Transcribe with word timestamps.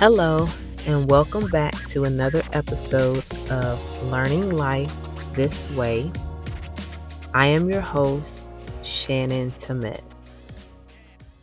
Hello, 0.00 0.48
and 0.86 1.10
welcome 1.10 1.46
back 1.50 1.74
to 1.88 2.04
another 2.04 2.42
episode 2.54 3.22
of 3.50 4.02
Learning 4.04 4.56
Life 4.56 4.90
This 5.34 5.68
Way. 5.72 6.10
I 7.34 7.48
am 7.48 7.68
your 7.68 7.82
host, 7.82 8.40
Shannon 8.82 9.50
Tamez. 9.58 10.00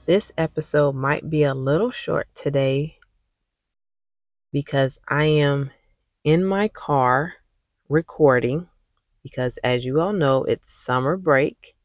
This 0.08 0.32
episode 0.40 0.96
might 0.96 1.30
be 1.30 1.44
a 1.44 1.54
little 1.54 1.92
short 1.92 2.28
today 2.34 2.98
because 4.52 4.98
I 5.08 5.26
am 5.26 5.70
in 6.24 6.44
my 6.44 6.68
car 6.70 7.36
recording 7.90 8.68
because, 9.22 9.60
as 9.64 9.86
you 9.86 10.02
all 10.02 10.14
know, 10.14 10.46
it's 10.46 10.74
summer 10.74 11.16
break 11.16 11.76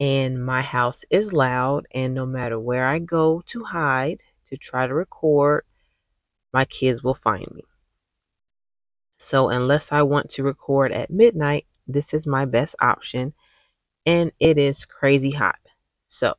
and 0.00 0.44
my 0.44 0.62
house 0.62 1.04
is 1.10 1.32
loud, 1.32 1.86
and 1.94 2.12
no 2.12 2.26
matter 2.26 2.58
where 2.58 2.88
I 2.88 2.98
go 2.98 3.40
to 3.46 3.62
hide 3.62 4.18
to 4.50 4.56
try 4.56 4.86
to 4.86 4.94
record, 4.94 5.64
my 6.52 6.64
kids 6.64 7.02
will 7.02 7.14
find 7.14 7.46
me. 7.54 7.64
So, 9.18 9.48
unless 9.50 9.92
I 9.92 10.02
want 10.02 10.30
to 10.30 10.42
record 10.42 10.92
at 10.92 11.10
midnight, 11.10 11.66
this 11.86 12.14
is 12.14 12.26
my 12.26 12.44
best 12.44 12.74
option, 12.80 13.34
and 14.06 14.32
it 14.40 14.58
is 14.58 14.84
crazy 14.84 15.30
hot. 15.30 15.58
So, 16.06 16.34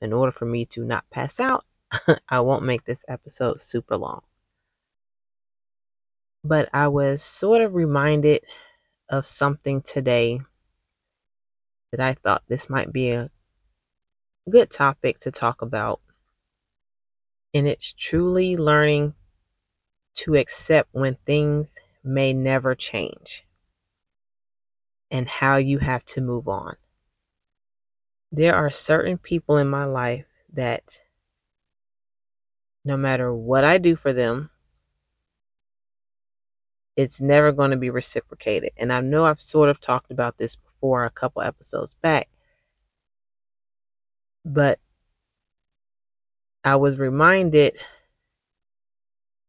in 0.00 0.12
order 0.12 0.32
for 0.32 0.46
me 0.46 0.66
to 0.66 0.84
not 0.84 1.08
pass 1.10 1.38
out, 1.38 1.64
I 2.28 2.40
won't 2.40 2.64
make 2.64 2.84
this 2.84 3.04
episode 3.08 3.60
super 3.60 3.96
long. 3.96 4.22
But 6.42 6.68
I 6.72 6.88
was 6.88 7.22
sort 7.22 7.62
of 7.62 7.74
reminded 7.74 8.42
of 9.08 9.26
something 9.26 9.82
today 9.82 10.40
that 11.90 12.00
I 12.00 12.14
thought 12.14 12.42
this 12.48 12.68
might 12.68 12.92
be 12.92 13.10
a 13.10 13.30
good 14.50 14.70
topic 14.70 15.20
to 15.20 15.30
talk 15.30 15.62
about. 15.62 16.00
And 17.54 17.68
it's 17.68 17.92
truly 17.92 18.56
learning 18.56 19.14
to 20.16 20.34
accept 20.34 20.88
when 20.92 21.16
things 21.24 21.74
may 22.02 22.32
never 22.32 22.74
change 22.74 23.46
and 25.10 25.28
how 25.28 25.56
you 25.56 25.78
have 25.78 26.04
to 26.04 26.20
move 26.20 26.48
on. 26.48 26.76
There 28.32 28.54
are 28.56 28.70
certain 28.70 29.16
people 29.18 29.58
in 29.58 29.68
my 29.68 29.84
life 29.84 30.26
that 30.54 31.00
no 32.84 32.96
matter 32.96 33.32
what 33.32 33.64
I 33.64 33.78
do 33.78 33.94
for 33.94 34.12
them, 34.12 34.50
it's 36.96 37.20
never 37.20 37.52
going 37.52 37.70
to 37.70 37.76
be 37.76 37.90
reciprocated. 37.90 38.70
And 38.76 38.92
I 38.92 39.00
know 39.00 39.24
I've 39.24 39.40
sort 39.40 39.68
of 39.68 39.80
talked 39.80 40.10
about 40.10 40.36
this 40.36 40.56
before 40.56 41.04
a 41.04 41.10
couple 41.10 41.42
episodes 41.42 41.94
back, 42.02 42.28
but 44.44 44.78
I 46.64 46.76
was 46.76 46.98
reminded 46.98 47.76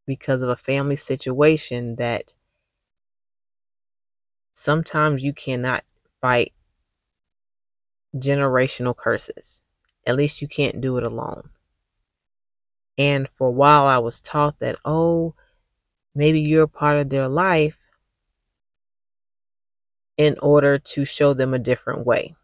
because 0.06 0.42
of 0.42 0.50
a 0.50 0.58
family 0.58 0.98
situation 0.98 1.96
that 1.96 2.34
sometimes 4.54 5.24
you 5.24 5.34
cannot 5.34 5.86
fight 6.20 6.52
generational 8.18 8.96
curses. 8.96 9.62
At 10.06 10.18
least 10.18 10.42
you 10.42 10.50
can't 10.50 10.82
do 10.82 10.98
it 10.98 11.04
alone. 11.04 11.50
And 12.98 13.30
for 13.30 13.48
a 13.48 13.52
while, 13.52 13.86
I 13.86 14.00
was 14.00 14.20
taught 14.20 14.60
that, 14.60 14.78
oh, 14.84 15.36
maybe 16.14 16.42
you're 16.42 16.64
a 16.64 16.68
part 16.68 16.98
of 16.98 17.10
their 17.10 17.30
life 17.30 17.78
in 20.18 20.38
order 20.42 20.80
to 20.80 21.06
show 21.06 21.34
them 21.34 21.54
a 21.54 21.60
different 21.60 22.06
way. 22.06 22.36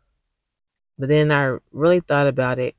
But 0.98 1.10
then 1.10 1.32
I 1.32 1.58
really 1.72 2.00
thought 2.00 2.28
about 2.28 2.58
it 2.58 2.76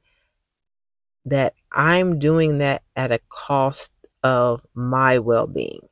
that 1.26 1.54
I'm 1.70 2.18
doing 2.18 2.58
that 2.58 2.82
at 2.96 3.12
a 3.12 3.20
cost 3.28 3.90
of 4.22 4.64
my 4.74 5.18
well 5.18 5.46
being. 5.46 5.88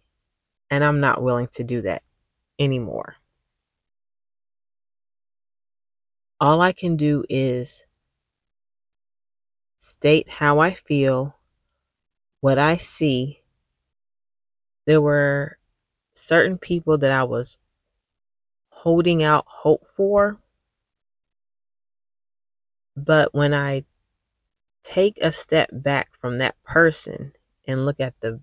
And 0.70 0.84
I'm 0.84 1.00
not 1.00 1.22
willing 1.22 1.48
to 1.54 1.64
do 1.64 1.80
that 1.82 2.02
anymore. 2.58 3.16
All 6.40 6.60
I 6.60 6.72
can 6.72 6.96
do 6.96 7.24
is 7.28 7.84
state 9.78 10.28
how 10.28 10.58
I 10.60 10.72
feel, 10.74 11.34
what 12.40 12.58
I 12.58 12.76
see. 12.76 13.42
There 14.86 15.00
were 15.00 15.58
certain 16.14 16.56
people 16.58 16.98
that 16.98 17.12
I 17.12 17.24
was 17.24 17.58
holding 18.70 19.22
out 19.22 19.44
hope 19.46 19.86
for. 19.86 20.38
But 22.96 23.34
when 23.34 23.52
I 23.52 23.84
take 24.82 25.18
a 25.22 25.32
step 25.32 25.68
back 25.72 26.10
from 26.20 26.38
that 26.38 26.60
person 26.62 27.32
and 27.66 27.84
look 27.84 28.00
at 28.00 28.14
the 28.20 28.41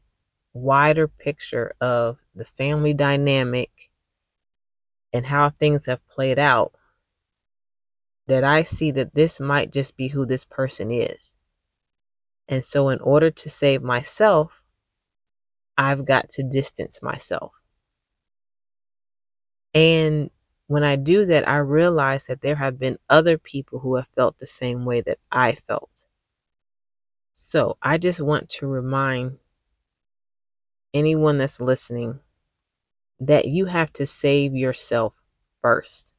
wider 0.53 1.07
picture 1.07 1.73
of 1.81 2.17
the 2.35 2.45
family 2.45 2.93
dynamic 2.93 3.89
and 5.13 5.25
how 5.25 5.49
things 5.49 5.85
have 5.85 6.05
played 6.07 6.39
out, 6.39 6.73
that 8.27 8.43
I 8.43 8.63
see 8.63 8.91
that 8.91 9.13
this 9.13 9.39
might 9.39 9.71
just 9.71 9.95
be 9.95 10.07
who 10.07 10.25
this 10.25 10.45
person 10.45 10.91
is. 10.91 11.35
And 12.49 12.63
so, 12.63 12.89
in 12.89 12.99
order 12.99 13.31
to 13.31 13.49
save 13.49 13.81
myself, 13.81 14.51
I've 15.77 16.05
got 16.05 16.29
to 16.31 16.43
distance 16.43 17.01
myself. 17.01 17.51
And 19.73 20.29
when 20.67 20.83
I 20.83 20.95
do 20.95 21.25
that, 21.25 21.47
I 21.47 21.57
realize 21.57 22.25
that 22.25 22.41
there 22.41 22.55
have 22.55 22.79
been 22.79 22.97
other 23.09 23.37
people 23.37 23.79
who 23.79 23.95
have 23.95 24.07
felt 24.15 24.37
the 24.39 24.47
same 24.47 24.85
way 24.85 25.01
that 25.01 25.19
I 25.31 25.53
felt. 25.53 25.96
So 27.39 27.77
I 27.83 27.99
just 27.99 28.19
want 28.19 28.49
to 28.49 28.67
remind 28.67 29.37
anyone 30.91 31.37
that's 31.37 31.61
listening 31.61 32.19
that 33.19 33.45
you 33.45 33.65
have 33.65 33.93
to 33.93 34.07
save 34.07 34.55
yourself 34.55 35.13
first. 35.61 36.13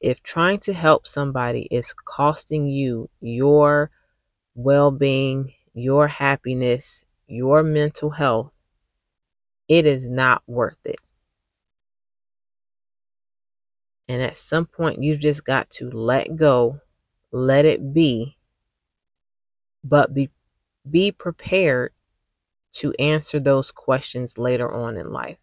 If 0.00 0.24
trying 0.24 0.58
to 0.60 0.72
help 0.72 1.06
somebody 1.06 1.68
is 1.70 1.92
costing 1.92 2.66
you 2.66 3.08
your 3.20 3.92
well 4.56 4.90
being, 4.90 5.54
your 5.72 6.08
happiness, 6.08 7.04
your 7.28 7.62
mental 7.62 8.10
health, 8.10 8.50
it 9.68 9.86
is 9.86 10.08
not 10.08 10.42
worth 10.48 10.84
it. 10.84 10.98
And 14.08 14.20
at 14.20 14.36
some 14.36 14.66
point, 14.66 15.00
you've 15.00 15.20
just 15.20 15.44
got 15.44 15.70
to 15.70 15.88
let 15.92 16.34
go, 16.34 16.80
let 17.30 17.64
it 17.66 17.94
be, 17.94 18.36
but 19.84 20.12
be, 20.12 20.28
be 20.90 21.12
prepared 21.12 21.92
to 22.72 22.92
answer 22.98 23.40
those 23.40 23.70
questions 23.70 24.38
later 24.38 24.70
on 24.72 24.96
in 24.96 25.12
life. 25.12 25.38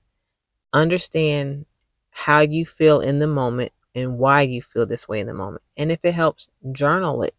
Understand 0.74 1.66
how 2.10 2.40
you 2.40 2.66
feel 2.66 3.02
in 3.02 3.20
the 3.20 3.28
moment 3.28 3.72
and 3.96 4.18
why 4.18 4.42
you 4.42 4.62
feel 4.62 4.86
this 4.86 5.08
way 5.08 5.20
in 5.20 5.28
the 5.28 5.34
moment. 5.34 5.64
And 5.76 5.92
if 5.92 6.00
it 6.04 6.14
helps, 6.14 6.50
journal 6.72 7.24
it. 7.24 7.36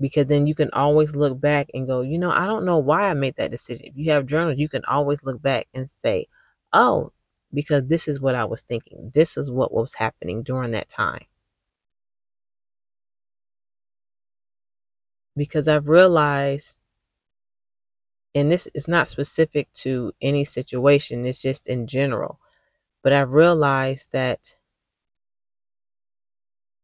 Because 0.00 0.26
then 0.26 0.46
you 0.46 0.54
can 0.54 0.70
always 0.72 1.14
look 1.14 1.40
back 1.40 1.68
and 1.74 1.86
go, 1.86 2.00
you 2.00 2.18
know, 2.18 2.30
I 2.30 2.46
don't 2.46 2.64
know 2.64 2.78
why 2.78 3.08
I 3.08 3.14
made 3.14 3.36
that 3.36 3.50
decision. 3.52 3.86
If 3.86 3.92
you 3.96 4.10
have 4.10 4.26
journals, 4.26 4.58
you 4.58 4.68
can 4.68 4.84
always 4.86 5.22
look 5.22 5.40
back 5.40 5.68
and 5.74 5.88
say, 6.02 6.26
oh, 6.72 7.12
because 7.54 7.86
this 7.86 8.08
is 8.08 8.20
what 8.20 8.34
I 8.34 8.44
was 8.44 8.62
thinking. 8.62 9.10
This 9.14 9.36
is 9.36 9.50
what 9.50 9.72
was 9.72 9.94
happening 9.94 10.42
during 10.42 10.72
that 10.72 10.88
time. 10.88 11.24
Because 15.36 15.68
I've 15.68 15.88
realized, 15.88 16.76
and 18.34 18.50
this 18.50 18.68
is 18.74 18.88
not 18.88 19.10
specific 19.10 19.72
to 19.74 20.12
any 20.20 20.44
situation, 20.44 21.26
it's 21.26 21.42
just 21.42 21.66
in 21.68 21.86
general, 21.86 22.38
but 23.02 23.12
I've 23.12 23.32
realized 23.32 24.08
that 24.12 24.54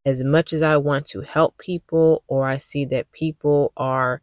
as 0.06 0.24
much 0.24 0.52
as 0.52 0.62
I 0.62 0.78
want 0.78 1.06
to 1.08 1.20
help 1.20 1.58
people, 1.58 2.22
or 2.28 2.48
I 2.48 2.58
see 2.58 2.86
that 2.86 3.12
people 3.12 3.72
are 3.76 4.22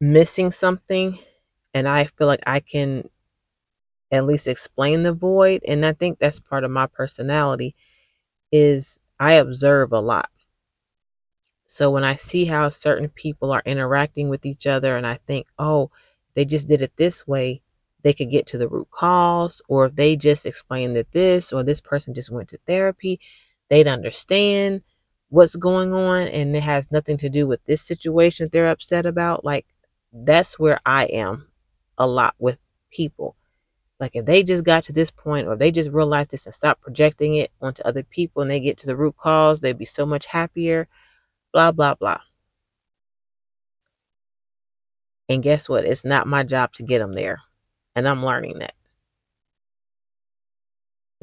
missing 0.00 0.52
something, 0.52 1.18
and 1.74 1.88
I 1.88 2.04
feel 2.04 2.28
like 2.28 2.44
I 2.46 2.60
can 2.60 3.08
at 4.12 4.24
least 4.24 4.46
explain 4.46 5.02
the 5.02 5.12
void 5.12 5.62
and 5.66 5.84
i 5.84 5.92
think 5.92 6.18
that's 6.18 6.38
part 6.40 6.64
of 6.64 6.70
my 6.70 6.86
personality 6.86 7.74
is 8.52 8.98
i 9.18 9.34
observe 9.34 9.92
a 9.92 10.00
lot 10.00 10.30
so 11.76 11.90
when 11.90 12.04
i 12.04 12.14
see 12.14 12.44
how 12.46 12.70
certain 12.70 13.08
people 13.10 13.52
are 13.52 13.62
interacting 13.66 14.30
with 14.30 14.46
each 14.46 14.66
other 14.66 14.96
and 14.96 15.06
i 15.06 15.14
think 15.26 15.46
oh 15.58 15.90
they 16.34 16.44
just 16.44 16.66
did 16.66 16.80
it 16.80 16.92
this 16.96 17.26
way 17.26 17.60
they 18.02 18.14
could 18.14 18.30
get 18.30 18.46
to 18.46 18.58
the 18.58 18.68
root 18.68 18.88
cause 18.90 19.60
or 19.68 19.84
if 19.84 19.94
they 19.94 20.16
just 20.16 20.46
explained 20.46 20.96
that 20.96 21.12
this 21.12 21.52
or 21.52 21.62
this 21.62 21.80
person 21.80 22.14
just 22.14 22.30
went 22.30 22.48
to 22.48 22.58
therapy 22.66 23.20
they'd 23.68 23.88
understand 23.88 24.80
what's 25.28 25.56
going 25.56 25.92
on 25.92 26.28
and 26.28 26.56
it 26.56 26.62
has 26.62 26.90
nothing 26.90 27.18
to 27.18 27.28
do 27.28 27.46
with 27.46 27.62
this 27.66 27.82
situation 27.82 28.46
that 28.46 28.52
they're 28.52 28.68
upset 28.68 29.04
about 29.04 29.44
like 29.44 29.66
that's 30.12 30.58
where 30.58 30.80
i 30.86 31.04
am 31.04 31.46
a 31.98 32.06
lot 32.06 32.34
with 32.38 32.58
people 32.90 33.36
like 34.00 34.12
if 34.14 34.26
they 34.26 34.42
just 34.42 34.64
got 34.64 34.84
to 34.84 34.92
this 34.92 35.10
point 35.10 35.46
or 35.48 35.56
they 35.56 35.70
just 35.70 35.90
realized 35.90 36.30
this 36.30 36.46
and 36.46 36.54
stopped 36.54 36.82
projecting 36.82 37.36
it 37.36 37.50
onto 37.62 37.82
other 37.82 38.02
people 38.02 38.42
and 38.42 38.50
they 38.50 38.60
get 38.60 38.76
to 38.78 38.86
the 38.86 38.96
root 38.96 39.16
cause, 39.16 39.60
they'd 39.60 39.78
be 39.78 39.86
so 39.86 40.04
much 40.04 40.26
happier. 40.26 40.86
Blah 41.52 41.72
blah 41.72 41.94
blah. 41.94 42.20
And 45.28 45.42
guess 45.42 45.68
what? 45.68 45.84
It's 45.84 46.04
not 46.04 46.26
my 46.26 46.42
job 46.42 46.72
to 46.74 46.82
get 46.82 46.98
them 47.00 47.12
there. 47.14 47.40
And 47.94 48.08
I'm 48.08 48.24
learning 48.24 48.60
that. 48.60 48.74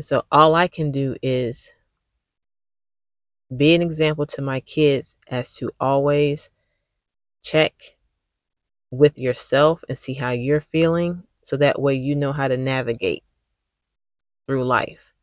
So 0.01 0.23
all 0.31 0.55
I 0.55 0.67
can 0.67 0.91
do 0.91 1.15
is 1.21 1.71
be 3.55 3.75
an 3.75 3.81
example 3.81 4.25
to 4.25 4.41
my 4.41 4.59
kids 4.61 5.15
as 5.29 5.53
to 5.55 5.71
always 5.79 6.49
check 7.43 7.73
with 8.91 9.19
yourself 9.19 9.83
and 9.87 9.97
see 9.97 10.13
how 10.13 10.31
you're 10.31 10.61
feeling 10.61 11.23
so 11.43 11.57
that 11.57 11.81
way 11.81 11.93
you 11.95 12.15
know 12.15 12.31
how 12.31 12.47
to 12.47 12.57
navigate 12.57 13.23
through 14.47 14.65
life. 14.65 15.13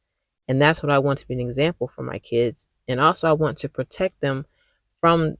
And 0.49 0.61
that's 0.61 0.83
what 0.83 0.91
I 0.91 0.99
want 0.99 1.19
to 1.21 1.29
be 1.29 1.35
an 1.35 1.41
example 1.41 1.89
for 1.89 2.03
my 2.03 2.19
kids. 2.19 2.67
And 2.89 3.01
also, 3.01 3.29
I 3.29 3.33
want 3.33 3.59
to 3.59 3.69
protect 3.69 4.21
them 4.21 4.47
from 5.01 5.37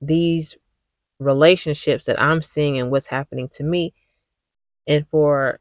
these 0.00 0.56
relationships 1.18 2.04
that 2.04 2.20
I'm 2.20 2.42
seeing 2.42 2.78
and 2.78 2.90
what's 2.90 3.06
happening 3.06 3.48
to 3.50 3.64
me. 3.64 3.94
And 4.86 5.06
for 5.08 5.60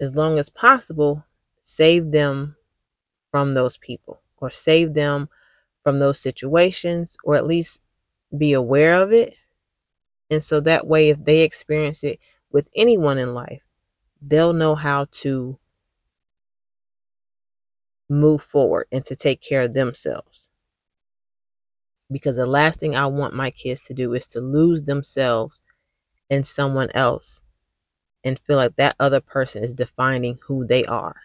as 0.00 0.14
long 0.14 0.38
as 0.38 0.50
possible, 0.50 1.24
save 1.60 2.10
them 2.10 2.56
from 3.30 3.54
those 3.54 3.76
people 3.76 4.22
or 4.38 4.50
save 4.50 4.94
them 4.94 5.28
from 5.82 5.98
those 5.98 6.18
situations 6.18 7.16
or 7.24 7.36
at 7.36 7.46
least 7.46 7.80
be 8.36 8.52
aware 8.52 9.00
of 9.02 9.12
it. 9.12 9.34
And 10.30 10.42
so 10.42 10.60
that 10.60 10.86
way, 10.86 11.10
if 11.10 11.22
they 11.22 11.42
experience 11.42 12.04
it 12.04 12.18
with 12.50 12.68
anyone 12.74 13.18
in 13.18 13.34
life, 13.34 13.62
they'll 14.20 14.52
know 14.52 14.74
how 14.74 15.06
to 15.10 15.58
move 18.08 18.42
forward 18.42 18.86
and 18.92 19.04
to 19.06 19.16
take 19.16 19.40
care 19.40 19.62
of 19.62 19.74
themselves. 19.74 20.48
Because 22.12 22.36
the 22.36 22.46
last 22.46 22.78
thing 22.78 22.94
I 22.94 23.06
want 23.06 23.34
my 23.34 23.50
kids 23.50 23.82
to 23.84 23.94
do 23.94 24.12
is 24.14 24.26
to 24.26 24.40
lose 24.40 24.82
themselves 24.82 25.60
in 26.30 26.44
someone 26.44 26.90
else 26.94 27.40
and 28.24 28.38
feel 28.40 28.56
like 28.56 28.76
that 28.76 28.96
other 29.00 29.20
person 29.20 29.64
is 29.64 29.74
defining 29.74 30.38
who 30.46 30.66
they 30.66 30.84
are. 30.84 31.16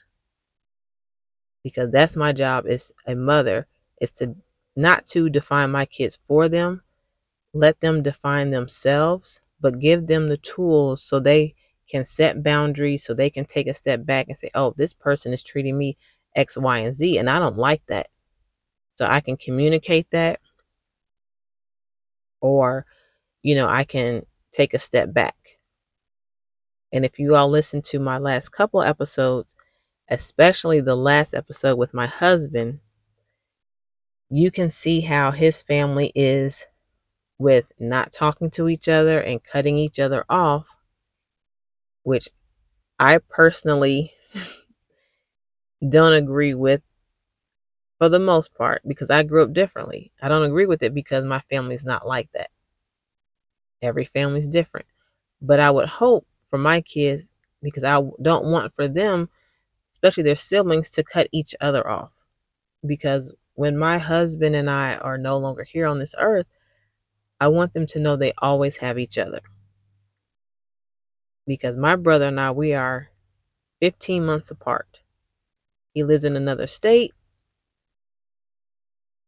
Because 1.64 1.92
that's 1.92 2.16
my 2.16 2.32
job 2.32 2.66
as 2.68 2.92
a 3.06 3.16
mother 3.16 3.68
is 4.00 4.12
to 4.14 4.36
not 4.76 5.06
to 5.08 5.30
define 5.30 5.72
my 5.72 5.86
kids 5.86 6.18
for 6.28 6.48
them, 6.48 6.82
let 7.54 7.80
them 7.82 8.04
define 8.04 8.52
themselves, 8.52 9.40
but 9.60 9.80
give 9.80 10.08
them 10.08 10.28
the 10.28 10.38
tools 10.38 11.04
so 11.04 11.20
they 11.20 11.56
can 11.90 12.06
set 12.06 12.44
boundaries, 12.44 13.04
so 13.04 13.14
they 13.14 13.30
can 13.30 13.46
take 13.46 13.68
a 13.68 13.74
step 13.74 14.06
back 14.06 14.28
and 14.30 14.38
say, 14.38 14.50
oh, 14.54 14.74
this 14.78 14.94
person 14.94 15.34
is 15.34 15.44
treating 15.44 15.78
me 15.78 15.98
X, 16.36 16.58
Y, 16.58 16.78
and 16.80 16.96
Z, 16.96 17.18
and 17.18 17.30
I 17.30 17.40
don't 17.40 17.58
like 17.58 17.82
that. 17.88 18.08
So 18.98 19.06
I 19.06 19.20
can 19.22 19.38
communicate 19.38 20.10
that, 20.12 20.40
or, 22.48 22.86
you 23.44 23.56
know, 23.56 23.68
I 23.68 23.84
can 23.84 24.26
take 24.52 24.74
a 24.74 24.80
step 24.80 25.14
back. 25.14 25.36
And 26.92 27.06
if 27.06 27.20
you 27.20 27.36
all 27.36 27.50
listen 27.50 27.82
to 27.84 28.00
my 28.00 28.18
last 28.18 28.50
couple 28.50 28.82
episodes, 28.82 29.56
especially 30.10 30.80
the 30.80 30.96
last 30.96 31.34
episode 31.34 31.78
with 31.78 31.94
my 31.94 32.08
husband, 32.08 32.80
you 34.30 34.52
can 34.52 34.72
see 34.72 35.02
how 35.02 35.32
his 35.32 35.62
family 35.62 36.12
is 36.16 36.66
with 37.38 37.72
not 37.80 38.12
talking 38.12 38.50
to 38.52 38.68
each 38.68 38.88
other 38.88 39.20
and 39.20 39.44
cutting 39.44 39.78
each 39.78 40.00
other 40.00 40.26
off, 40.30 40.68
which 42.04 42.30
I 43.00 43.20
personally 43.20 44.14
don't 45.90 46.14
agree 46.14 46.54
with 46.54 46.82
for 47.98 48.10
the 48.10 48.20
most 48.20 48.54
part 48.54 48.82
because 48.88 49.10
I 49.10 49.24
grew 49.24 49.44
up 49.44 49.54
differently. 49.54 50.12
I 50.22 50.30
don't 50.30 50.44
agree 50.44 50.66
with 50.66 50.84
it 50.84 50.94
because 50.94 51.24
my 51.24 51.40
family's 51.50 51.86
not 51.86 52.08
like 52.08 52.32
that. 52.34 52.50
Every 53.82 54.06
family's 54.06 54.48
different. 54.48 54.88
But 55.42 55.60
I 55.60 55.70
would 55.72 55.88
hope 55.88 56.26
for 56.50 56.58
my 56.58 56.82
kids 56.82 57.30
because 57.62 57.84
I 57.84 58.02
don't 58.22 58.46
want 58.46 58.74
for 58.76 58.88
them, 58.88 59.30
especially 59.94 60.24
their 60.24 60.36
siblings, 60.36 60.90
to 60.92 61.04
cut 61.04 61.28
each 61.32 61.56
other 61.62 61.88
off. 61.88 62.12
Because 62.86 63.34
when 63.54 63.78
my 63.78 63.98
husband 63.98 64.56
and 64.56 64.70
I 64.70 64.96
are 64.96 65.18
no 65.18 65.38
longer 65.38 65.64
here 65.64 65.88
on 65.88 66.00
this 66.00 66.16
earth, 66.18 66.48
I 67.40 67.50
want 67.50 67.74
them 67.74 67.86
to 67.88 68.00
know 68.00 68.16
they 68.16 68.34
always 68.38 68.78
have 68.78 68.98
each 68.98 69.18
other. 69.18 69.42
Because 71.46 71.78
my 71.78 71.96
brother 71.96 72.28
and 72.28 72.40
I, 72.40 72.52
we 72.52 72.74
are 72.74 73.10
15 73.80 74.26
months 74.26 74.52
apart. 74.52 75.02
He 75.94 76.04
lives 76.04 76.24
in 76.24 76.36
another 76.36 76.68
state. 76.68 77.14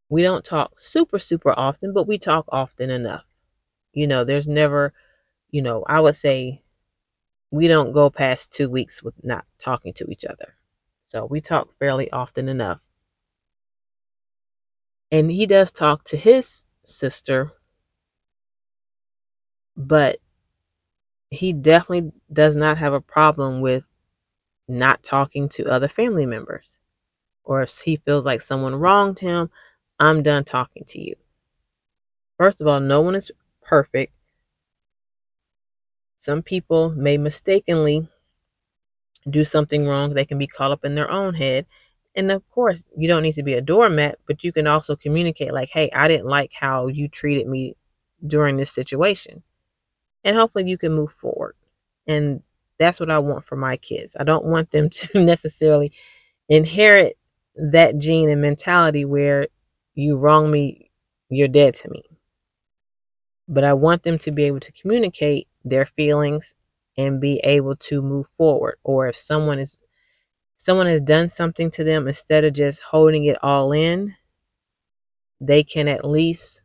We 0.09 0.23
don't 0.23 0.43
talk 0.43 0.81
super, 0.81 1.19
super 1.19 1.53
often, 1.57 1.93
but 1.93 2.07
we 2.07 2.17
talk 2.17 2.45
often 2.49 2.89
enough. 2.89 3.25
You 3.93 4.07
know, 4.07 4.23
there's 4.23 4.47
never, 4.47 4.93
you 5.51 5.61
know, 5.61 5.83
I 5.87 5.99
would 5.99 6.15
say 6.15 6.61
we 7.51 7.67
don't 7.67 7.93
go 7.93 8.09
past 8.09 8.51
two 8.51 8.69
weeks 8.69 9.03
with 9.03 9.15
not 9.23 9.45
talking 9.59 9.93
to 9.93 10.09
each 10.09 10.25
other. 10.25 10.55
So 11.07 11.25
we 11.25 11.41
talk 11.41 11.77
fairly 11.79 12.11
often 12.11 12.49
enough. 12.49 12.79
And 15.11 15.29
he 15.31 15.45
does 15.45 15.71
talk 15.71 16.03
to 16.05 16.17
his 16.17 16.63
sister, 16.83 17.51
but 19.75 20.19
he 21.31 21.53
definitely 21.53 22.11
does 22.31 22.55
not 22.55 22.77
have 22.77 22.93
a 22.93 23.01
problem 23.01 23.61
with 23.61 23.87
not 24.67 25.01
talking 25.03 25.49
to 25.49 25.65
other 25.65 25.87
family 25.87 26.25
members. 26.25 26.79
Or 27.43 27.63
if 27.63 27.77
he 27.79 27.97
feels 27.97 28.25
like 28.25 28.41
someone 28.41 28.75
wronged 28.75 29.19
him, 29.19 29.49
I'm 29.99 30.23
done 30.23 30.43
talking 30.45 30.85
to 30.87 31.01
you. 31.01 31.15
First 32.37 32.61
of 32.61 32.67
all, 32.67 32.79
no 32.79 33.01
one 33.01 33.15
is 33.15 33.31
perfect. 33.61 34.13
Some 36.21 36.41
people 36.41 36.89
may 36.91 37.17
mistakenly 37.17 38.07
do 39.29 39.43
something 39.43 39.87
wrong. 39.87 40.13
They 40.13 40.25
can 40.25 40.37
be 40.37 40.47
caught 40.47 40.71
up 40.71 40.85
in 40.85 40.95
their 40.95 41.11
own 41.11 41.33
head. 41.33 41.65
And 42.15 42.31
of 42.31 42.49
course, 42.49 42.83
you 42.97 43.07
don't 43.07 43.23
need 43.23 43.33
to 43.33 43.43
be 43.43 43.53
a 43.53 43.61
doormat, 43.61 44.19
but 44.25 44.43
you 44.43 44.51
can 44.51 44.67
also 44.67 44.95
communicate, 44.95 45.53
like, 45.53 45.69
hey, 45.69 45.89
I 45.93 46.07
didn't 46.07 46.27
like 46.27 46.51
how 46.53 46.87
you 46.87 47.07
treated 47.07 47.47
me 47.47 47.75
during 48.25 48.57
this 48.57 48.71
situation. 48.71 49.43
And 50.23 50.35
hopefully 50.35 50.69
you 50.69 50.77
can 50.77 50.93
move 50.93 51.11
forward. 51.11 51.55
And 52.07 52.41
that's 52.77 52.99
what 52.99 53.11
I 53.11 53.19
want 53.19 53.45
for 53.45 53.55
my 53.55 53.77
kids. 53.77 54.15
I 54.19 54.23
don't 54.23 54.45
want 54.45 54.71
them 54.71 54.89
to 54.89 55.23
necessarily 55.23 55.91
inherit 56.47 57.17
that 57.55 57.97
gene 57.97 58.29
and 58.29 58.41
mentality 58.41 59.05
where 59.05 59.47
you 59.99 60.17
wrong 60.17 60.49
me, 60.49 60.91
you're 61.29 61.47
dead 61.47 61.75
to 61.75 61.89
me. 61.89 62.03
But 63.47 63.63
I 63.63 63.73
want 63.73 64.03
them 64.03 64.17
to 64.19 64.31
be 64.31 64.45
able 64.45 64.61
to 64.61 64.71
communicate 64.71 65.47
their 65.65 65.85
feelings 65.85 66.53
and 66.97 67.19
be 67.19 67.39
able 67.43 67.75
to 67.75 68.01
move 68.01 68.27
forward. 68.27 68.77
Or 68.83 69.07
if 69.07 69.17
someone 69.17 69.59
is 69.59 69.77
someone 70.57 70.87
has 70.87 71.01
done 71.01 71.29
something 71.29 71.71
to 71.71 71.83
them, 71.83 72.07
instead 72.07 72.45
of 72.45 72.53
just 72.53 72.81
holding 72.81 73.25
it 73.25 73.37
all 73.43 73.71
in, 73.71 74.15
they 75.41 75.63
can 75.63 75.87
at 75.87 76.05
least, 76.05 76.61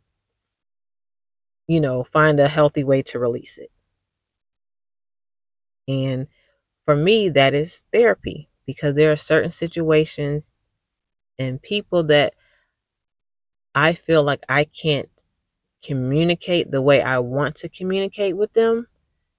you 1.66 1.80
know, 1.80 2.04
find 2.04 2.40
a 2.40 2.48
healthy 2.48 2.84
way 2.84 3.02
to 3.02 3.18
release 3.18 3.58
it. 3.58 3.70
And 5.88 6.28
for 6.84 6.96
me, 6.96 7.30
that 7.30 7.54
is 7.54 7.84
therapy 7.92 8.48
because 8.66 8.94
there 8.94 9.12
are 9.12 9.16
certain 9.16 9.50
situations 9.50 10.56
and 11.38 11.60
people 11.62 12.04
that 12.04 12.34
I 13.74 13.94
feel 13.94 14.22
like 14.22 14.44
I 14.48 14.64
can't 14.64 15.08
communicate 15.82 16.70
the 16.70 16.82
way 16.82 17.02
I 17.02 17.18
want 17.18 17.56
to 17.56 17.68
communicate 17.68 18.36
with 18.36 18.52
them. 18.52 18.86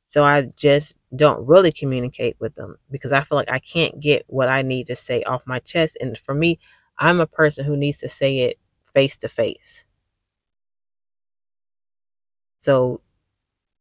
So 0.07 0.23
I 0.23 0.43
just 0.55 0.95
don't 1.15 1.47
really 1.47 1.71
communicate 1.71 2.37
with 2.39 2.55
them 2.55 2.77
because 2.91 3.11
I 3.11 3.21
feel 3.21 3.37
like 3.37 3.51
I 3.51 3.59
can't 3.59 3.99
get 3.99 4.23
what 4.27 4.49
I 4.49 4.61
need 4.61 4.87
to 4.87 4.95
say 4.95 5.23
off 5.23 5.47
my 5.47 5.59
chest. 5.59 5.97
And 5.99 6.17
for 6.17 6.33
me, 6.33 6.59
I'm 6.97 7.19
a 7.19 7.27
person 7.27 7.65
who 7.65 7.75
needs 7.75 7.99
to 7.99 8.09
say 8.09 8.39
it 8.39 8.59
face 8.93 9.17
to 9.17 9.29
face. 9.29 9.83
So 12.59 13.01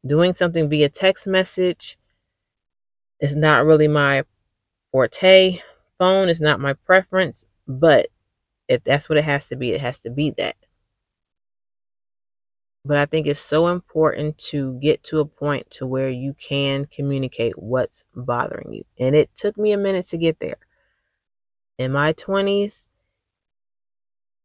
doing 0.07 0.35
something 0.35 0.69
via 0.69 0.89
text 0.89 1.27
message 1.27 1.99
is 3.21 3.37
not 3.37 3.65
really 3.65 3.89
my 3.89 4.25
forte. 4.93 5.61
Phone 5.99 6.29
is 6.29 6.41
not 6.41 6.61
my 6.61 6.75
preference, 6.75 7.47
but 7.67 8.09
if 8.69 8.85
that's 8.85 9.09
what 9.09 9.19
it 9.19 9.25
has 9.25 9.49
to 9.49 9.57
be, 9.57 9.73
it 9.73 9.81
has 9.81 10.01
to 10.01 10.11
be 10.11 10.31
that. 10.33 10.57
But 12.85 12.99
I 12.99 13.07
think 13.07 13.27
it's 13.27 13.41
so 13.41 13.69
important 13.69 14.37
to 14.51 14.79
get 14.81 15.03
to 15.05 15.21
a 15.21 15.25
point 15.25 15.71
to 15.73 15.87
where 15.87 16.11
you 16.11 16.35
can 16.35 16.85
communicate 16.85 17.59
what's 17.59 18.05
bothering 18.15 18.73
you. 18.73 18.85
And 18.99 19.17
it 19.17 19.35
took 19.35 19.57
me 19.57 19.73
a 19.73 19.79
minute 19.79 20.07
to 20.09 20.19
get 20.19 20.39
there. 20.39 20.59
In 21.79 21.93
my 21.93 22.13
20s 22.13 22.89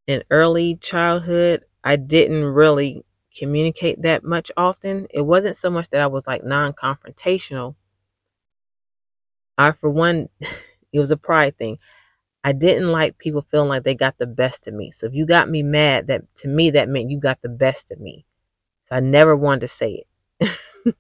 in 0.07 0.23
early 0.31 0.75
childhood, 0.77 1.65
I 1.83 1.95
didn't 1.97 2.43
really 2.43 3.05
communicate 3.38 4.01
that 4.01 4.23
much 4.23 4.51
often. 4.57 5.05
It 5.11 5.21
wasn't 5.21 5.57
so 5.57 5.69
much 5.69 5.89
that 5.91 6.01
I 6.01 6.07
was 6.07 6.25
like 6.25 6.43
non-confrontational. 6.43 7.75
I 9.57 9.71
for 9.73 9.89
one 9.89 10.29
it 10.93 10.99
was 10.99 11.11
a 11.11 11.17
pride 11.17 11.57
thing. 11.57 11.77
I 12.43 12.53
didn't 12.53 12.91
like 12.91 13.17
people 13.17 13.46
feeling 13.51 13.69
like 13.69 13.84
they 13.84 13.96
got 13.96 14.17
the 14.17 14.27
best 14.27 14.67
of 14.67 14.74
me. 14.74 14.91
So 14.91 15.08
if 15.08 15.13
you 15.13 15.25
got 15.25 15.50
me 15.50 15.63
mad, 15.63 16.08
that 16.08 16.24
to 16.38 16.48
me 16.48 16.72
that 16.72 16.89
meant 16.89 17.10
you 17.10 17.19
got 17.19 17.41
the 17.41 17.50
best 17.50 17.91
of 17.91 18.00
me. 18.00 18.25
So 18.86 18.96
I 18.96 19.01
never 19.01 19.36
wanted 19.36 19.62
to 19.62 19.67
say 19.67 20.03
it. 20.39 20.96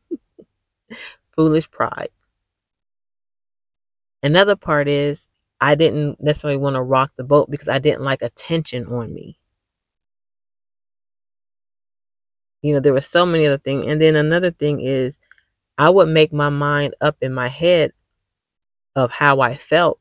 foolish 1.35 1.71
pride. 1.71 2.09
Another 4.21 4.55
part 4.57 4.89
is 4.89 5.27
I 5.61 5.75
didn't 5.75 6.21
necessarily 6.21 6.57
want 6.57 6.75
to 6.75 6.81
rock 6.81 7.11
the 7.15 7.23
boat 7.23 7.49
because 7.49 7.69
I 7.69 7.79
didn't 7.79 8.03
like 8.03 8.21
attention 8.21 8.87
on 8.87 9.13
me. 9.13 9.39
You 12.61 12.73
know, 12.73 12.81
there 12.81 12.93
were 12.93 13.01
so 13.01 13.25
many 13.25 13.45
other 13.45 13.57
things. 13.57 13.85
And 13.87 14.01
then 14.01 14.15
another 14.17 14.51
thing 14.51 14.81
is 14.81 15.19
I 15.77 15.89
would 15.89 16.09
make 16.09 16.33
my 16.33 16.49
mind 16.49 16.95
up 16.99 17.15
in 17.21 17.33
my 17.33 17.47
head 17.47 17.93
of 18.95 19.11
how 19.11 19.39
I 19.39 19.55
felt. 19.55 19.99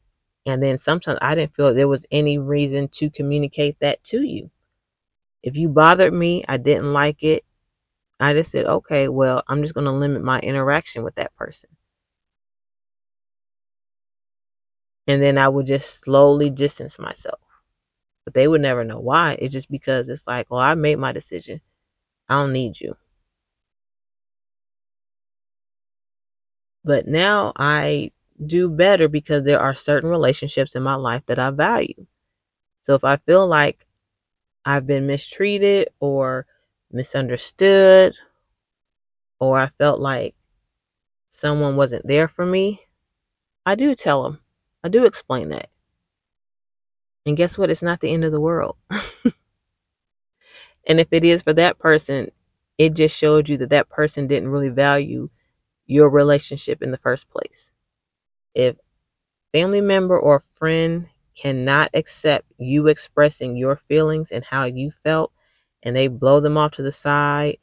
And 0.48 0.62
then 0.62 0.78
sometimes 0.78 1.18
I 1.20 1.34
didn't 1.34 1.54
feel 1.54 1.74
there 1.74 1.88
was 1.88 2.06
any 2.10 2.38
reason 2.38 2.88
to 2.94 3.10
communicate 3.10 3.78
that 3.80 4.02
to 4.04 4.22
you. 4.22 4.50
If 5.42 5.56
you 5.58 5.68
bothered 5.68 6.14
me, 6.14 6.42
I 6.48 6.56
didn't 6.56 6.92
like 6.92 7.22
it, 7.22 7.44
I 8.18 8.32
just 8.32 8.50
said, 8.50 8.66
okay, 8.66 9.08
well, 9.08 9.42
I'm 9.46 9.62
just 9.62 9.74
going 9.74 9.84
to 9.84 9.92
limit 9.92 10.22
my 10.22 10.40
interaction 10.40 11.04
with 11.04 11.16
that 11.16 11.36
person. 11.36 11.70
And 15.06 15.22
then 15.22 15.38
I 15.38 15.48
would 15.48 15.66
just 15.66 16.00
slowly 16.00 16.50
distance 16.50 16.98
myself. 16.98 17.40
But 18.24 18.34
they 18.34 18.48
would 18.48 18.60
never 18.62 18.84
know 18.84 19.00
why. 19.00 19.36
It's 19.38 19.52
just 19.52 19.70
because 19.70 20.08
it's 20.08 20.26
like, 20.26 20.50
well, 20.50 20.60
I 20.60 20.74
made 20.74 20.98
my 20.98 21.12
decision. 21.12 21.60
I 22.28 22.42
don't 22.42 22.52
need 22.52 22.80
you. 22.80 22.96
But 26.84 27.06
now 27.06 27.52
I 27.56 28.12
do 28.46 28.70
better 28.70 29.08
because 29.08 29.44
there 29.44 29.60
are 29.60 29.74
certain 29.74 30.10
relationships 30.10 30.74
in 30.74 30.82
my 30.82 30.94
life 30.94 31.24
that 31.26 31.38
I 31.38 31.50
value. 31.50 32.06
So 32.82 32.94
if 32.94 33.04
I 33.04 33.16
feel 33.16 33.46
like 33.46 33.86
I've 34.64 34.86
been 34.86 35.06
mistreated 35.06 35.88
or 36.00 36.46
misunderstood, 36.90 38.14
or 39.40 39.58
I 39.58 39.68
felt 39.78 40.00
like 40.00 40.34
someone 41.28 41.76
wasn't 41.76 42.06
there 42.06 42.28
for 42.28 42.44
me, 42.44 42.80
I 43.66 43.74
do 43.74 43.94
tell 43.94 44.22
them. 44.22 44.40
I 44.82 44.88
do 44.88 45.04
explain 45.04 45.50
that. 45.50 45.68
And 47.26 47.36
guess 47.36 47.58
what? 47.58 47.70
It's 47.70 47.82
not 47.82 48.00
the 48.00 48.12
end 48.12 48.24
of 48.24 48.32
the 48.32 48.40
world. 48.40 48.76
and 48.90 49.32
if 51.00 51.08
it 51.12 51.24
is 51.24 51.42
for 51.42 51.52
that 51.52 51.78
person, 51.78 52.30
it 52.78 52.94
just 52.94 53.16
showed 53.16 53.48
you 53.48 53.58
that 53.58 53.70
that 53.70 53.90
person 53.90 54.26
didn't 54.26 54.48
really 54.48 54.70
value 54.70 55.28
your 55.86 56.10
relationship 56.10 56.82
in 56.82 56.90
the 56.90 56.98
first 56.98 57.28
place. 57.28 57.70
If 58.54 58.76
family 59.52 59.80
member 59.80 60.18
or 60.18 60.40
friend 60.40 61.08
cannot 61.34 61.90
accept 61.94 62.46
you 62.58 62.88
expressing 62.88 63.56
your 63.56 63.76
feelings 63.76 64.32
and 64.32 64.44
how 64.44 64.64
you 64.64 64.90
felt 64.90 65.32
and 65.82 65.94
they 65.94 66.08
blow 66.08 66.40
them 66.40 66.56
off 66.56 66.72
to 66.72 66.82
the 66.82 66.92
side, 66.92 67.58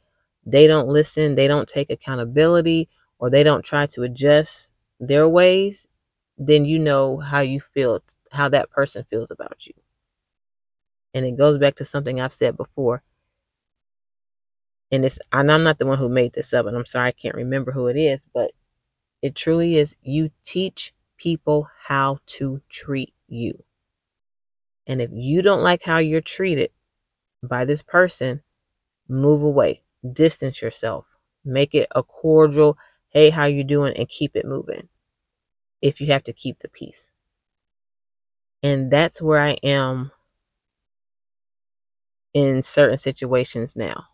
they 0.46 0.66
don't 0.66 0.88
listen, 0.88 1.34
they 1.34 1.48
don't 1.48 1.68
take 1.68 1.90
accountability, 1.90 2.88
or 3.18 3.30
they 3.30 3.42
don't 3.42 3.64
try 3.64 3.86
to 3.86 4.02
adjust 4.04 4.70
their 5.00 5.28
ways, 5.28 5.88
then 6.38 6.64
you 6.64 6.78
know 6.78 7.18
how 7.18 7.40
you 7.40 7.60
feel, 7.60 8.02
how 8.30 8.48
that 8.48 8.70
person 8.70 9.04
feels 9.10 9.30
about 9.30 9.66
you. 9.66 9.74
And 11.14 11.26
it 11.26 11.36
goes 11.36 11.58
back 11.58 11.76
to 11.76 11.84
something 11.84 12.20
I've 12.20 12.32
said 12.32 12.56
before. 12.56 13.02
And 14.92 15.04
it's 15.04 15.18
and 15.32 15.50
I'm 15.50 15.64
not 15.64 15.78
the 15.78 15.86
one 15.86 15.98
who 15.98 16.08
made 16.08 16.32
this 16.32 16.52
up, 16.52 16.66
and 16.66 16.76
I'm 16.76 16.86
sorry 16.86 17.08
I 17.08 17.12
can't 17.12 17.34
remember 17.34 17.72
who 17.72 17.88
it 17.88 17.96
is, 17.96 18.24
but 18.32 18.52
it 19.26 19.34
truly 19.34 19.76
is 19.76 19.96
you 20.02 20.30
teach 20.44 20.94
people 21.18 21.68
how 21.84 22.18
to 22.26 22.62
treat 22.68 23.12
you. 23.28 23.62
And 24.86 25.02
if 25.02 25.10
you 25.12 25.42
don't 25.42 25.62
like 25.62 25.82
how 25.82 25.98
you're 25.98 26.20
treated 26.20 26.70
by 27.42 27.64
this 27.64 27.82
person, 27.82 28.42
move 29.08 29.42
away, 29.42 29.82
distance 30.12 30.62
yourself, 30.62 31.06
make 31.44 31.74
it 31.74 31.88
a 31.94 32.02
cordial, 32.02 32.78
hey, 33.08 33.30
how 33.30 33.46
you 33.46 33.64
doing, 33.64 33.94
and 33.96 34.08
keep 34.08 34.36
it 34.36 34.46
moving. 34.46 34.88
If 35.82 36.00
you 36.00 36.08
have 36.08 36.24
to 36.24 36.32
keep 36.32 36.60
the 36.60 36.68
peace. 36.68 37.10
And 38.62 38.90
that's 38.90 39.20
where 39.20 39.40
I 39.40 39.58
am 39.62 40.12
in 42.32 42.62
certain 42.62 42.98
situations 42.98 43.74
now. 43.74 44.04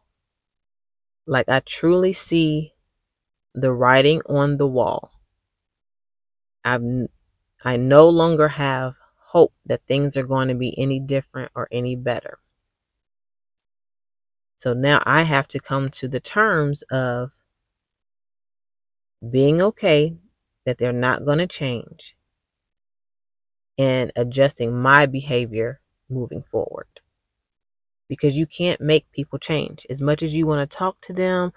Like 1.27 1.49
I 1.49 1.61
truly 1.61 2.13
see 2.13 2.73
the 3.55 3.73
writing 3.73 4.21
on 4.27 4.57
the 4.57 4.67
wall. 4.67 5.13
I've 6.65 6.83
I 7.65 7.77
no 7.77 8.09
longer 8.09 8.49
have 8.49 8.95
hope 9.17 9.53
that 9.67 9.87
things 9.87 10.17
are 10.17 10.27
going 10.27 10.49
to 10.49 10.55
be 10.55 10.77
any 10.79 11.01
different 11.01 11.53
or 11.55 11.69
any 11.71 11.97
better. 11.97 12.39
So 14.59 14.75
now 14.75 15.03
I 15.05 15.23
have 15.23 15.49
to 15.49 15.61
come 15.61 15.89
to 15.91 16.09
the 16.09 16.21
terms 16.21 16.83
of 16.91 17.31
being 19.31 19.63
okay 19.63 20.17
that 20.65 20.79
they're 20.79 20.93
not 20.93 21.25
going 21.25 21.39
to 21.39 21.47
change 21.47 22.17
and 23.79 24.13
adjusting 24.17 24.77
my 24.77 25.07
behavior 25.07 25.81
moving 26.09 26.43
forward 26.43 26.87
because 28.09 28.37
you 28.37 28.47
can't 28.47 28.81
make 28.81 29.11
people 29.13 29.39
change. 29.39 29.87
As 29.89 30.01
much 30.01 30.23
as 30.23 30.35
you 30.35 30.47
want 30.47 30.69
to 30.69 30.77
talk 30.77 31.01
to 31.03 31.13
them, 31.13 31.53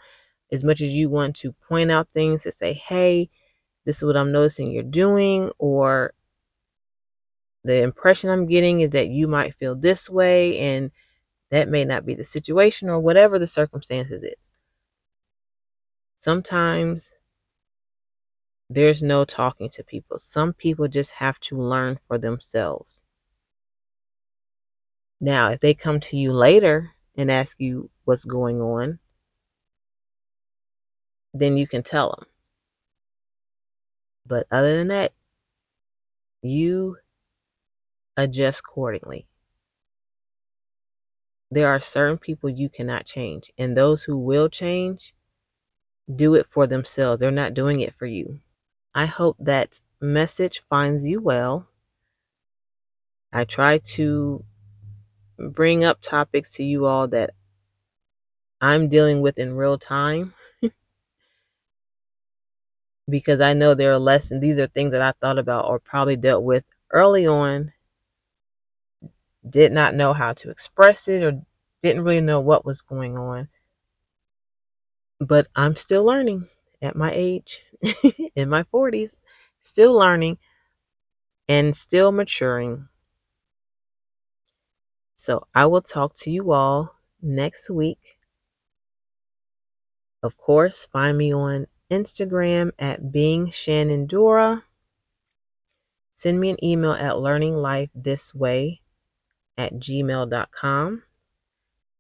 as 0.51 0.63
much 0.63 0.81
as 0.81 0.93
you 0.93 1.09
want 1.09 1.35
to 1.37 1.53
point 1.67 1.91
out 1.91 2.09
things 2.09 2.43
to 2.43 2.51
say, 2.51 2.73
hey, 2.73 3.29
this 3.85 3.97
is 3.97 4.03
what 4.03 4.17
I'm 4.17 4.31
noticing 4.31 4.71
you're 4.71 4.83
doing, 4.83 5.51
or 5.57 6.13
the 7.63 7.81
impression 7.81 8.29
I'm 8.29 8.45
getting 8.45 8.81
is 8.81 8.91
that 8.91 9.09
you 9.09 9.27
might 9.27 9.55
feel 9.55 9.75
this 9.75 10.09
way, 10.09 10.57
and 10.59 10.91
that 11.49 11.69
may 11.69 11.85
not 11.85 12.05
be 12.05 12.15
the 12.15 12.25
situation, 12.25 12.89
or 12.89 12.99
whatever 12.99 13.39
the 13.39 13.47
circumstances 13.47 14.23
is. 14.23 14.35
Sometimes 16.21 17.11
there's 18.69 19.03
no 19.03 19.25
talking 19.25 19.69
to 19.69 19.83
people. 19.83 20.17
Some 20.19 20.53
people 20.53 20.87
just 20.87 21.11
have 21.11 21.39
to 21.41 21.57
learn 21.57 21.99
for 22.07 22.17
themselves. 22.17 23.01
Now, 25.21 25.49
if 25.49 25.59
they 25.59 25.73
come 25.73 25.99
to 26.01 26.17
you 26.17 26.33
later 26.33 26.91
and 27.15 27.31
ask 27.31 27.59
you 27.59 27.89
what's 28.03 28.25
going 28.25 28.61
on, 28.61 28.99
then 31.35 31.57
you 31.57 31.67
can 31.67 31.83
tell 31.83 32.11
them. 32.11 32.25
But 34.25 34.47
other 34.49 34.77
than 34.77 34.87
that, 34.87 35.11
you 36.41 36.97
adjust 38.17 38.61
accordingly. 38.61 39.27
There 41.51 41.67
are 41.67 41.79
certain 41.79 42.17
people 42.17 42.49
you 42.49 42.69
cannot 42.69 43.05
change, 43.05 43.51
and 43.57 43.75
those 43.75 44.01
who 44.01 44.17
will 44.17 44.49
change 44.49 45.13
do 46.13 46.35
it 46.35 46.47
for 46.49 46.67
themselves. 46.67 47.19
They're 47.19 47.31
not 47.31 47.53
doing 47.53 47.81
it 47.81 47.93
for 47.95 48.05
you. 48.05 48.39
I 48.93 49.05
hope 49.05 49.35
that 49.39 49.79
message 49.99 50.63
finds 50.69 51.05
you 51.05 51.19
well. 51.19 51.67
I 53.33 53.43
try 53.43 53.79
to 53.95 54.43
bring 55.37 55.83
up 55.83 55.99
topics 56.01 56.49
to 56.51 56.63
you 56.63 56.85
all 56.85 57.09
that 57.09 57.31
I'm 58.61 58.87
dealing 58.87 59.21
with 59.21 59.37
in 59.37 59.55
real 59.55 59.77
time 59.77 60.33
because 63.09 63.41
I 63.41 63.53
know 63.53 63.73
there 63.73 63.91
are 63.91 63.99
lessons. 63.99 64.41
These 64.41 64.59
are 64.59 64.67
things 64.67 64.91
that 64.91 65.01
I 65.01 65.11
thought 65.13 65.37
about 65.37 65.65
or 65.65 65.79
probably 65.79 66.15
dealt 66.15 66.43
with 66.43 66.63
early 66.91 67.27
on, 67.27 67.71
did 69.47 69.71
not 69.71 69.93
know 69.93 70.13
how 70.13 70.33
to 70.33 70.49
express 70.49 71.07
it 71.07 71.23
or 71.23 71.41
didn't 71.81 72.03
really 72.03 72.21
know 72.21 72.41
what 72.41 72.65
was 72.65 72.81
going 72.81 73.17
on. 73.17 73.47
But 75.19 75.47
I'm 75.55 75.75
still 75.75 76.03
learning 76.03 76.47
at 76.81 76.95
my 76.95 77.11
age, 77.13 77.63
in 78.35 78.49
my 78.49 78.63
40s, 78.63 79.13
still 79.61 79.93
learning 79.93 80.37
and 81.47 81.75
still 81.75 82.11
maturing. 82.11 82.87
So 85.15 85.47
I 85.53 85.67
will 85.67 85.81
talk 85.81 86.15
to 86.19 86.31
you 86.31 86.51
all 86.51 86.93
next 87.21 87.69
week. 87.69 88.17
Of 90.23 90.37
course, 90.37 90.87
find 90.87 91.17
me 91.17 91.33
on 91.33 91.67
Instagram 91.91 92.71
at 92.79 93.11
being 93.11 93.49
Shannon 93.49 94.07
Dora. 94.07 94.63
Send 96.15 96.39
me 96.39 96.49
an 96.49 96.63
email 96.63 96.93
at 96.93 97.15
learninglifethisway 97.15 98.79
at 99.57 99.73
gmail.com. 99.73 101.03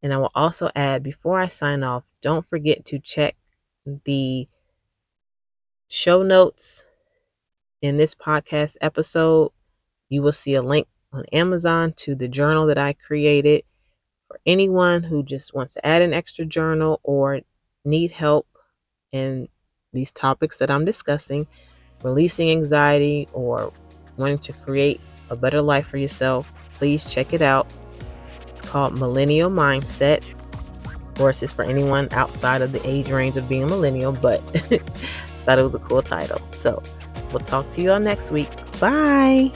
And 0.03 0.13
I 0.13 0.17
will 0.17 0.31
also 0.35 0.69
add 0.75 1.03
before 1.03 1.39
I 1.39 1.47
sign 1.47 1.83
off, 1.83 2.03
don't 2.21 2.45
forget 2.45 2.85
to 2.85 2.99
check 2.99 3.35
the 4.05 4.47
show 5.87 6.23
notes 6.23 6.85
in 7.81 7.97
this 7.97 8.15
podcast 8.15 8.77
episode. 8.81 9.51
You 10.09 10.21
will 10.21 10.31
see 10.31 10.55
a 10.55 10.61
link 10.61 10.87
on 11.11 11.25
Amazon 11.31 11.93
to 11.97 12.15
the 12.15 12.27
journal 12.27 12.67
that 12.67 12.77
I 12.77 12.93
created 12.93 13.63
for 14.27 14.39
anyone 14.45 15.03
who 15.03 15.23
just 15.23 15.53
wants 15.53 15.73
to 15.73 15.85
add 15.85 16.01
an 16.01 16.13
extra 16.13 16.45
journal 16.45 16.99
or 17.03 17.41
need 17.83 18.11
help 18.11 18.47
in 19.11 19.47
these 19.95 20.11
topics 20.11 20.57
that 20.57 20.69
I'm 20.69 20.85
discussing, 20.85 21.47
releasing 22.03 22.51
anxiety 22.51 23.27
or 23.33 23.73
wanting 24.17 24.39
to 24.39 24.53
create 24.53 25.01
a 25.29 25.35
better 25.35 25.61
life 25.61 25.87
for 25.87 25.97
yourself, 25.97 26.53
please 26.73 27.05
check 27.05 27.33
it 27.33 27.41
out. 27.41 27.67
It's 28.49 28.61
called 28.61 28.99
Millennial 28.99 29.49
Mindset. 29.49 30.23
Of 30.85 31.15
course, 31.15 31.41
it's 31.41 31.53
for 31.53 31.63
anyone 31.63 32.09
outside 32.11 32.61
of 32.61 32.71
the 32.71 32.87
age 32.87 33.09
range 33.09 33.37
of 33.37 33.49
being 33.49 33.63
a 33.63 33.67
millennial, 33.67 34.11
but 34.11 34.41
Thought 35.45 35.59
it 35.59 35.61
was 35.61 35.75
a 35.75 35.79
cool 35.79 36.01
title. 36.01 36.41
So 36.53 36.81
we'll 37.31 37.39
talk 37.39 37.69
to 37.71 37.81
you 37.81 37.91
all 37.91 37.99
next 37.99 38.31
week. 38.31 38.49
Bye. 38.79 39.51